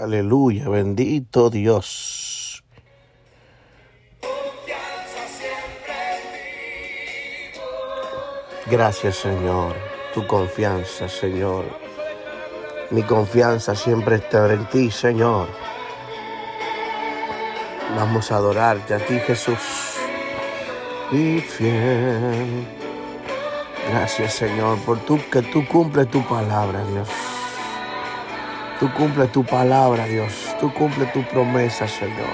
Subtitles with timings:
[0.00, 2.64] Aleluya, bendito Dios.
[8.70, 9.74] Gracias Señor,
[10.14, 11.66] tu confianza Señor.
[12.90, 15.48] Mi confianza siempre está en ti Señor.
[17.94, 19.98] Vamos a adorarte a ti Jesús.
[21.12, 22.66] Y fiel.
[23.90, 27.39] Gracias Señor por tu, que tú cumples tu palabra Dios.
[28.80, 30.32] Tú cumples tu palabra, Dios.
[30.58, 32.32] Tú cumples tu promesa, Señor.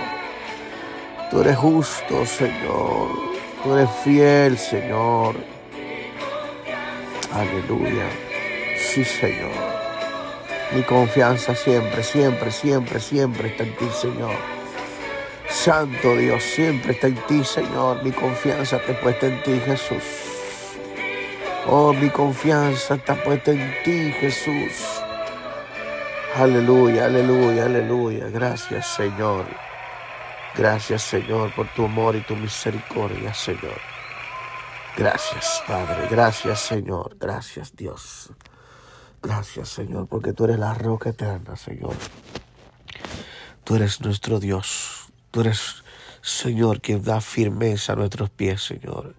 [1.29, 3.09] Tú eres justo, Señor.
[3.65, 5.35] Tú eres fiel, Señor.
[7.33, 8.07] Aleluya.
[8.79, 9.51] Sí, Señor.
[10.73, 14.37] Mi confianza siempre, siempre, siempre, siempre está en ti, Señor.
[15.49, 18.05] Santo Dios, siempre está en ti, Señor.
[18.05, 20.05] Mi confianza está puesta en ti, Jesús.
[21.67, 25.03] Oh, mi confianza está puesta en ti, Jesús.
[26.39, 28.29] Aleluya, aleluya, aleluya.
[28.29, 29.47] Gracias, Señor.
[30.55, 33.81] Gracias, Señor, por tu amor y tu misericordia, Señor.
[34.99, 36.07] Gracias, Padre.
[36.11, 37.17] Gracias, Señor.
[37.19, 38.29] Gracias, Dios.
[39.23, 41.95] Gracias, Señor, porque tú eres la roca eterna, Señor.
[43.65, 45.07] Tú eres nuestro Dios.
[45.31, 45.85] Tú eres,
[46.21, 49.15] Señor, quien da firmeza a nuestros pies, Señor.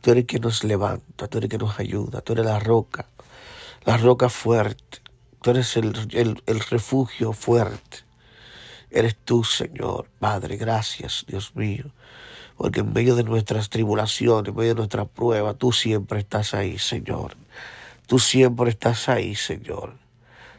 [0.00, 3.06] Tú eres quien nos levanta, tú eres quien nos ayuda, tú eres la roca,
[3.84, 5.03] la roca fuerte.
[5.44, 7.98] Tú eres el, refugio fuerte.
[8.90, 10.08] Eres tú, Señor.
[10.18, 11.84] Padre, gracias, Dios mío.
[12.56, 16.78] Porque en medio de nuestras tribulaciones, en medio de nuestra prueba, tú siempre estás ahí,
[16.78, 17.36] Señor.
[18.06, 19.92] Tú siempre estás ahí, Señor.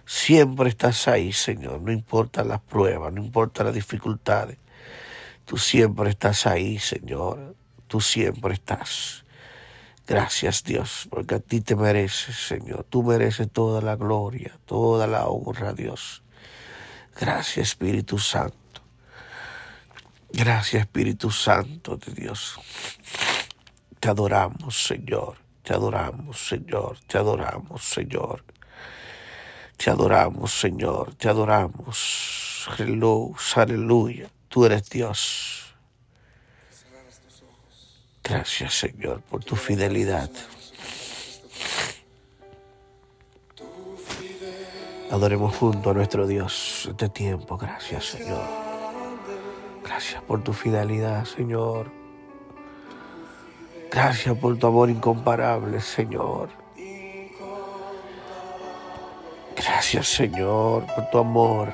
[0.06, 1.82] Siempre estás ahí, Señor.
[1.82, 4.60] No importa las pruebas, no importa las dificultades.
[5.46, 7.56] Tú siempre estás ahí, Señor.
[7.88, 9.25] Tú siempre estás.
[10.08, 12.86] Gracias Dios, porque a ti te mereces, Señor.
[12.88, 16.22] Tú mereces toda la gloria, toda la honra, Dios.
[17.20, 18.56] Gracias Espíritu Santo.
[20.32, 22.60] Gracias Espíritu Santo de Dios.
[24.00, 25.38] Te adoramos, Señor.
[25.64, 27.00] Te adoramos, Señor.
[27.08, 28.44] Te adoramos, Señor.
[29.78, 31.16] Te adoramos, Señor.
[31.16, 32.68] Te adoramos.
[33.56, 34.30] Aleluya.
[34.50, 35.65] Tú eres Dios.
[38.28, 40.32] Gracias Señor por tu fidelidad.
[45.12, 47.56] Adoremos junto a nuestro Dios este tiempo.
[47.56, 48.44] Gracias Señor.
[49.84, 51.92] Gracias por tu fidelidad Señor.
[53.92, 56.50] Gracias por tu amor incomparable Señor.
[59.56, 61.74] Gracias Señor por tu amor.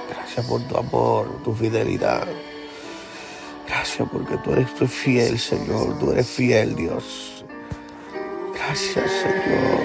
[0.09, 2.25] Gracias por tu amor, tu fidelidad.
[3.67, 5.99] Gracias porque tú eres fiel, Señor.
[5.99, 7.43] Tú eres fiel, Dios.
[8.53, 9.81] Gracias, Señor.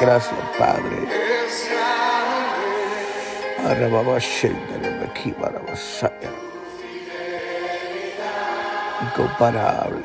[0.00, 1.31] Gracias, Padre.
[9.00, 10.02] Incomparable.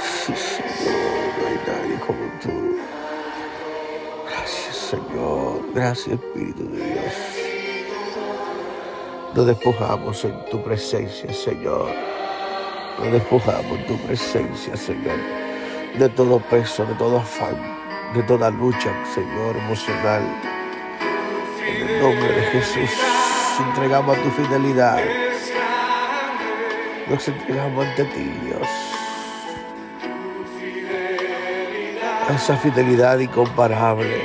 [0.00, 0.94] Sí, Señor,
[1.38, 2.76] no hay nadie como tú.
[4.30, 5.62] Gracias, Señor.
[5.74, 7.14] Gracias, Espíritu de Dios.
[9.34, 11.90] Nos despojamos en tu presencia, Señor.
[12.98, 15.18] Nos despojamos en tu presencia, Señor.
[15.98, 17.56] De todo peso, de todo afán,
[18.14, 20.49] de toda lucha, Señor, emocional
[21.70, 22.90] en el nombre de Jesús,
[23.58, 25.00] entregamos a tu fidelidad.
[27.08, 28.68] Nos entregamos ante ti, Dios.
[32.34, 34.20] esa fidelidad incomparable.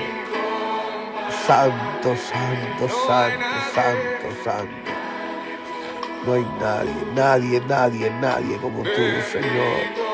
[1.48, 4.92] Santo, santo, santo, santo, santo.
[6.26, 8.92] No hay nadie, nadie, nadie, nadie como tú,
[9.32, 10.06] Señor.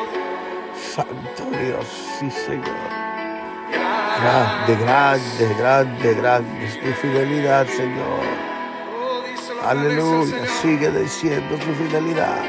[0.76, 1.86] Santo Dios,
[2.20, 3.01] sí, Señor.
[4.22, 8.24] Grande, grande, grande, grande es tu fidelidad, Señor.
[9.68, 12.44] Aleluya, sigue diciendo tu fidelidad.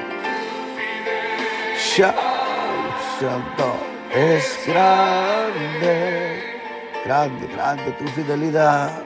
[3.19, 3.77] Santo
[4.15, 6.53] es grande
[7.05, 9.03] grande, grande tu fidelidad.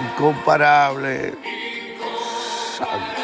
[0.00, 1.34] Incomparable.
[2.76, 3.19] Santo.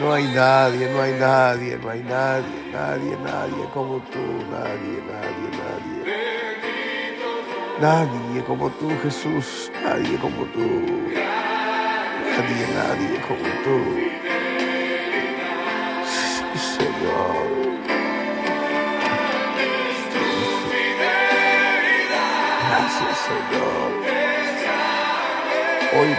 [0.00, 4.18] No hay nadie, no hay nadie, no hay nadie, nadie, nadie como tú,
[4.50, 5.94] nadie, nadie, nadie.
[7.80, 10.60] Nadie como tú, Jesús, nadie como tú.
[12.30, 13.78] Nadie, nadie como tú.
[16.58, 17.63] Señor.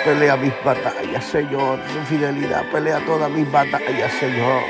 [0.03, 1.79] Pelea mis batallas, Señor.
[1.91, 4.63] Su fidelidad pelea todas mis batallas, Señor.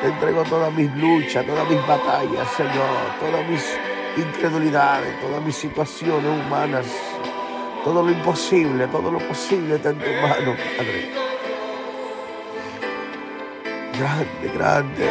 [0.00, 2.96] Te entrego todas mis luchas, todas mis batallas, Señor.
[3.20, 3.78] Todas mis
[4.16, 6.86] incredulidades, todas mis situaciones humanas.
[7.84, 11.10] Todo lo imposible, todo lo posible está en tu mano, Padre.
[13.98, 15.10] Grande, grande.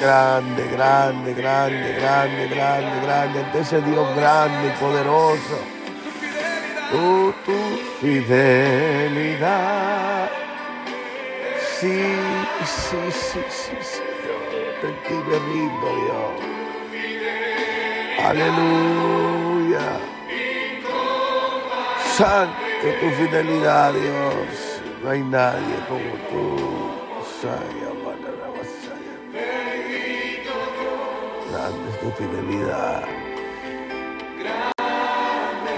[0.00, 3.40] Grande, grande, grande, grande, grande, grande.
[3.40, 5.77] Ante ese Dios grande y poderoso.
[6.90, 7.58] Oh, tu
[8.00, 9.48] fidelidad.
[11.78, 12.00] Sí,
[12.64, 14.48] sí, sí, sí, Señor.
[14.82, 16.36] En ti me rindo, Dios.
[18.24, 19.86] Aleluya.
[22.16, 22.68] Santo
[23.00, 24.80] tu fidelidad, Dios.
[25.02, 26.88] No hay nadie como tú.
[31.50, 33.27] Grande es tu fidelidad.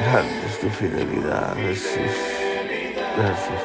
[0.01, 2.17] Grande es tu fidelidad, Jesús.
[3.17, 3.63] Gracias.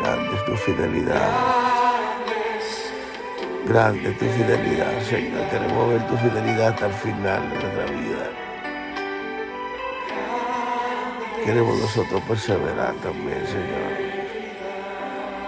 [0.00, 1.30] Grande es tu fidelidad.
[3.66, 5.48] Grande es tu fidelidad, Señor.
[5.50, 8.30] Queremos ver tu fidelidad hasta el final de nuestra vida.
[11.44, 13.92] Queremos nosotros perseverar también, Señor.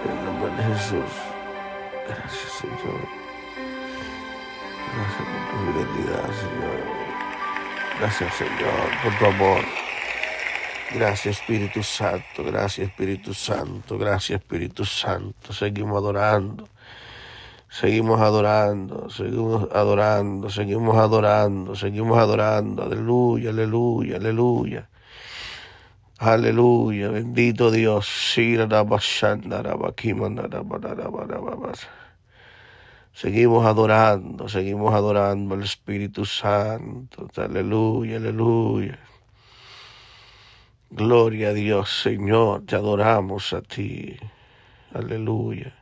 [0.05, 1.11] En el nombre de Jesús.
[2.07, 3.01] Gracias, Señor.
[4.93, 6.96] Gracias por tu fidelidad, Señor.
[7.99, 9.63] Gracias, Señor, por tu amor.
[10.93, 12.43] Gracias, Espíritu Santo.
[12.43, 13.97] Gracias, Espíritu Santo.
[13.97, 15.51] Gracias, Espíritu Santo.
[15.51, 16.69] Seguimos adorando.
[17.69, 22.83] Seguimos adorando, seguimos adorando, seguimos adorando, seguimos adorando.
[22.83, 24.89] Aleluya, aleluya, aleluya.
[26.19, 28.07] Aleluya, bendito Dios.
[33.17, 37.27] Seguimos adorando, seguimos adorando al Espíritu Santo.
[37.35, 38.99] Aleluya, aleluya.
[40.91, 44.15] Gloria a Dios, Señor, te adoramos a ti.
[44.93, 45.73] Aleluya.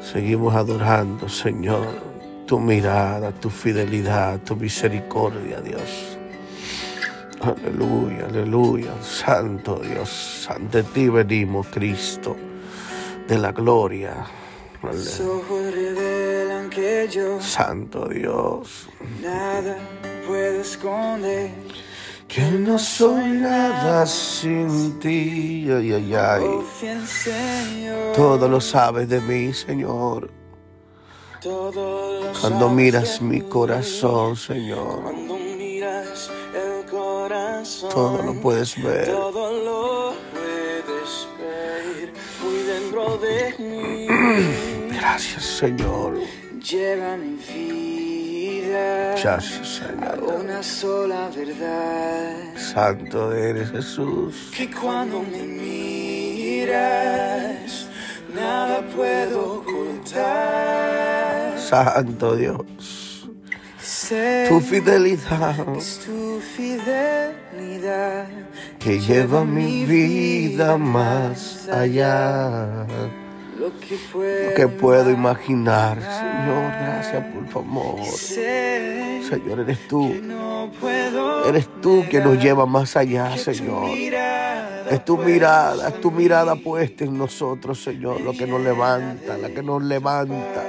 [0.00, 1.88] Seguimos adorando, Señor,
[2.46, 6.16] tu mirada, tu fidelidad, tu misericordia, Dios.
[7.40, 8.92] Aleluya, aleluya.
[9.02, 12.36] Santo Dios, ante ti venimos, Cristo,
[13.26, 14.14] de la gloria.
[14.82, 18.88] Los ojos revelan que yo Santo Dios,
[19.22, 19.76] nada
[20.26, 21.50] puedo esconder.
[22.28, 25.66] que no soy nada sin ti.
[25.70, 26.44] Ay, ay, ay.
[28.14, 30.30] Todo lo sabes de mí, Señor.
[32.40, 35.14] Cuando miras mi corazón, Señor,
[37.92, 39.06] todo lo puedes ver.
[39.06, 42.12] todo lo puedes ver
[42.42, 44.06] muy dentro de mí.
[44.98, 46.14] Gracias, Señor.
[46.70, 50.22] Lleva mi vida Gracias, a Señor.
[50.44, 52.56] una sola verdad.
[52.56, 54.50] Santo eres Jesús.
[54.56, 55.42] que cuando me
[56.56, 57.88] miras
[58.34, 61.58] nada puedo ocultar.
[61.58, 63.28] Santo Dios.
[63.80, 68.26] Sé Tu fidelidad es tu fidelidad
[68.80, 72.84] que lleva mi vida más allá.
[73.58, 76.70] Lo que puedo, Lo que puedo imaginar, Señor.
[76.70, 77.46] Gracias por.
[78.04, 80.12] Sé Señor, eres tú.
[81.46, 83.90] Eres tú que nos lleva más allá, Señor.
[84.90, 89.48] Es tu mirada, es tu mirada puesta en nosotros, Señor, lo que nos levanta, la
[89.48, 90.64] que nos levanta,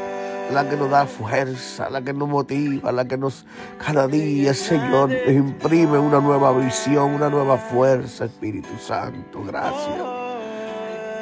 [0.52, 3.46] la que nos da fuerza, la que nos motiva, la que nos
[3.78, 10.27] cada día, Señor, nos imprime una nueva visión, una nueva fuerza, Espíritu Santo, gracias.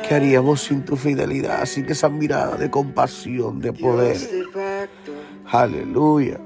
[0.08, 4.18] ¿Qué haríamos sin tu fidelidad, sin esa mirada de compasión, de poder?
[5.52, 6.40] Aleluya.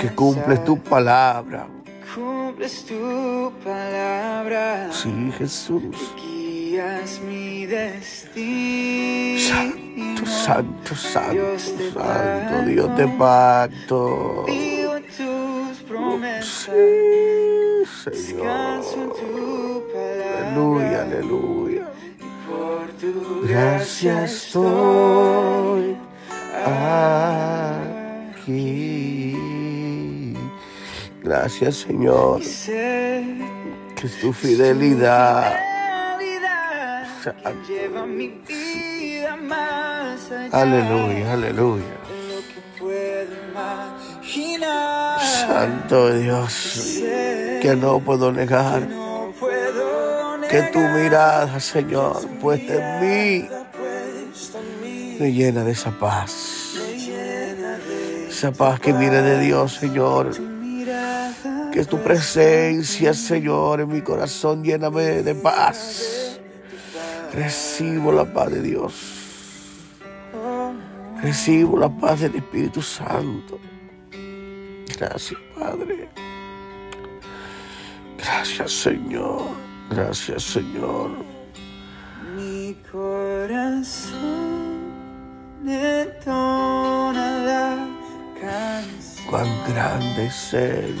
[0.00, 1.68] Que cumples tu palabra.
[2.14, 4.88] Cumples tu palabra.
[4.90, 5.82] Sí, Jesús.
[6.16, 9.38] Guías mi destino.
[9.38, 14.44] Santo, santo, santo, Dios santo, Dios de pacto.
[14.46, 16.64] Vivo en tus promesas.
[16.64, 16.70] Sí,
[18.10, 19.16] Descanso en Señor.
[19.16, 19.97] tu palabra
[20.48, 21.84] aleluya, aleluya.
[22.48, 23.12] Por tu
[23.46, 25.96] gracia estoy
[28.36, 29.36] aquí.
[31.22, 35.58] Gracias, Señor, que tu fidelidad
[37.68, 40.48] lleva mi vida más allá.
[40.52, 41.84] Aleluya, aleluya.
[45.20, 47.02] Santo Dios,
[47.60, 49.07] que no puedo negar
[50.48, 53.48] que tu mirada, Señor, puesta en mí,
[55.18, 56.74] me llena de esa paz.
[58.28, 60.30] Esa paz que viene de Dios, Señor.
[61.72, 66.40] Que tu presencia, Señor, en mi corazón, lléname de paz.
[67.32, 68.94] Recibo la paz de Dios.
[71.22, 73.58] Recibo la paz del Espíritu Santo.
[74.98, 76.08] Gracias, Padre.
[78.18, 79.67] Gracias, Señor.
[79.90, 81.10] Gracias, Señor.
[82.36, 84.12] Mi corazón
[85.66, 87.86] entona la
[88.40, 89.26] canción.
[89.30, 90.96] Cuán grande es Él.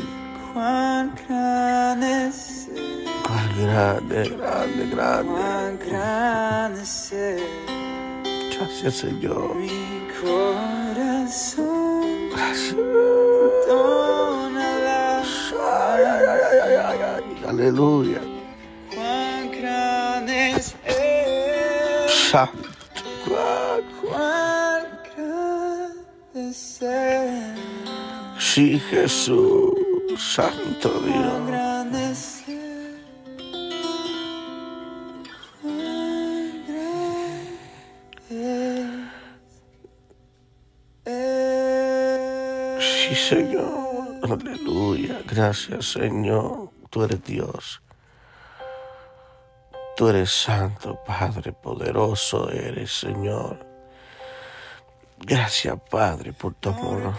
[0.52, 5.32] Cuán grande es Él, Cuán grande, grande, grande.
[5.32, 7.42] cuán grande es Él.
[8.58, 9.54] Gracias, Señor.
[9.54, 12.74] Mi corazón Gracias.
[15.60, 17.44] ay, ay, ay.
[17.48, 18.20] Aleluya.
[28.38, 29.72] Sí, Jesús.
[30.18, 31.58] Santo Dios.
[42.78, 44.20] Sí, Señor.
[44.22, 45.22] Aleluya.
[45.26, 46.70] Gracias, Señor.
[46.90, 47.80] Tú eres Dios.
[49.98, 51.52] Tú eres santo, Padre.
[51.52, 53.66] Poderoso eres, Señor.
[55.18, 57.14] Gracias, Padre, por tu amor.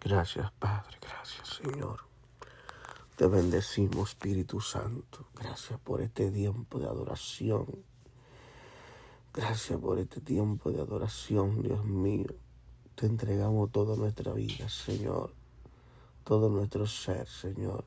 [0.00, 0.98] Gracias, Padre.
[1.00, 2.00] Gracias, Señor.
[3.14, 5.26] Te bendecimos, Espíritu Santo.
[5.36, 7.84] Gracias por este tiempo de adoración.
[9.32, 12.34] Gracias por este tiempo de adoración, Dios mío.
[12.94, 15.32] Te entregamos toda nuestra vida, Señor.
[16.24, 17.84] Todo nuestro ser, Señor.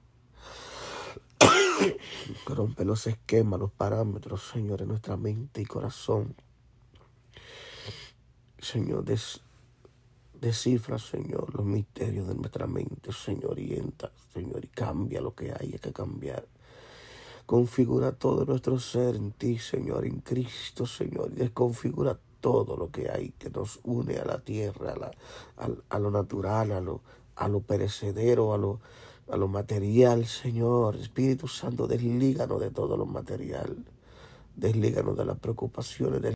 [2.47, 6.35] Rompe los esquemas, los parámetros, Señor, en nuestra mente y corazón.
[8.59, 9.41] Señor, des-
[10.39, 15.51] descifra, Señor, los misterios de nuestra mente, Señor, y entra, Señor, y cambia lo que
[15.51, 16.47] haya que cambiar.
[17.45, 23.09] Configura todo nuestro ser en ti, Señor, en Cristo, Señor, y desconfigura todo lo que
[23.11, 25.11] hay que nos une a la tierra, a, la-
[25.95, 27.01] a lo natural, a lo,
[27.37, 28.81] a lo perecedero, a lo,
[29.31, 30.97] a lo material, Señor.
[30.97, 33.77] Espíritu Santo, deslíganos de todo lo material.
[34.57, 36.23] Deslíganos de las preocupaciones,